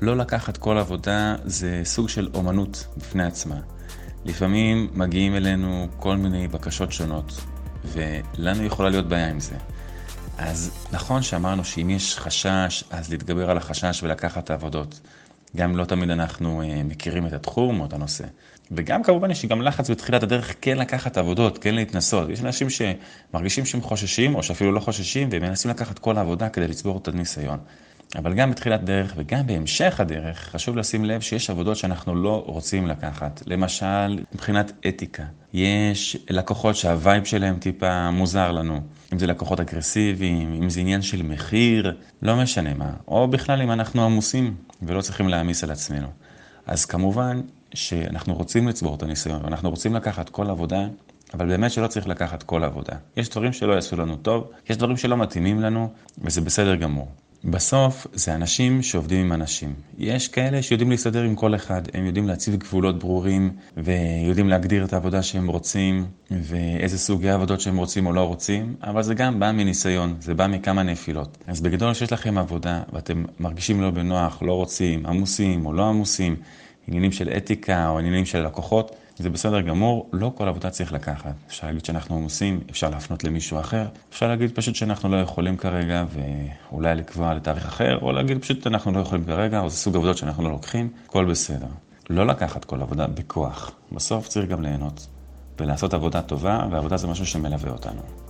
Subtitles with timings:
[0.00, 3.56] לא לקחת כל עבודה זה סוג של אומנות בפני עצמה.
[4.24, 7.44] לפעמים מגיעים אלינו כל מיני בקשות שונות,
[7.84, 9.54] ולנו יכולה להיות בעיה עם זה.
[10.38, 15.00] אז נכון שאמרנו שאם יש חשש, אז להתגבר על החשש ולקחת את העבודות.
[15.56, 18.24] גם אם לא תמיד אנחנו אה, מכירים את התחום או את הנושא.
[18.70, 22.28] וגם כמובן יש גם לחץ בתחילת הדרך כן לקחת עבודות, כן להתנסות.
[22.28, 26.68] יש אנשים שמרגישים שהם חוששים, או שאפילו לא חוששים, והם מנסים לקחת כל העבודה כדי
[26.68, 27.58] לצבור את הניסיון.
[28.14, 32.86] אבל גם בתחילת דרך וגם בהמשך הדרך, חשוב לשים לב שיש עבודות שאנחנו לא רוצים
[32.86, 33.42] לקחת.
[33.46, 35.22] למשל, מבחינת אתיקה,
[35.52, 38.80] יש לקוחות שהווייב שלהם טיפה מוזר לנו.
[39.12, 42.92] אם זה לקוחות אגרסיביים, אם זה עניין של מחיר, לא משנה מה.
[43.08, 46.08] או בכלל אם אנחנו עמוסים ולא צריכים להעמיס על עצמנו.
[46.66, 47.40] אז כמובן
[47.74, 50.86] שאנחנו רוצים לצבור את הניסיון, ואנחנו רוצים לקחת כל עבודה,
[51.34, 52.92] אבל באמת שלא צריך לקחת כל עבודה.
[53.16, 57.08] יש דברים שלא יעשו לנו טוב, יש דברים שלא מתאימים לנו, וזה בסדר גמור.
[57.44, 59.74] בסוף זה אנשים שעובדים עם אנשים.
[59.98, 64.92] יש כאלה שיודעים להסתדר עם כל אחד, הם יודעים להציב גבולות ברורים ויודעים להגדיר את
[64.92, 69.52] העבודה שהם רוצים ואיזה סוגי עבודות שהם רוצים או לא רוצים, אבל זה גם בא
[69.52, 71.38] מניסיון, זה בא מכמה נפילות.
[71.46, 76.36] אז בגדול שיש לכם עבודה ואתם מרגישים לא בנוח, לא רוצים, עמוסים או לא עמוסים,
[76.88, 81.34] עניינים של אתיקה או עניינים של לקוחות, זה בסדר גמור, לא כל עבודה צריך לקחת.
[81.48, 86.04] אפשר להגיד שאנחנו עמוסים, אפשר להפנות למישהו אחר, אפשר להגיד פשוט שאנחנו לא יכולים כרגע
[86.12, 90.16] ואולי לקבוע לתאריך אחר, או להגיד פשוט אנחנו לא יכולים כרגע, או זה סוג עבודות
[90.16, 91.66] שאנחנו לא לוקחים, הכל בסדר.
[92.10, 95.06] לא לקחת כל עבודה בכוח, בסוף צריך גם ליהנות
[95.60, 98.25] ולעשות עבודה טובה, ועבודה זה משהו שמלווה אותנו.